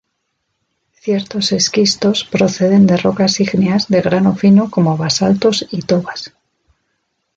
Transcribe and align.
Ciertos 0.93 1.51
esquistos 1.51 2.23
proceden 2.23 2.87
de 2.87 2.97
rocas 2.97 3.39
ígneas 3.39 3.87
de 3.87 4.01
grano 4.01 4.35
fino 4.35 4.71
como 4.71 4.97
basaltos 4.97 5.67
y 5.69 5.83
tobas. 5.83 6.33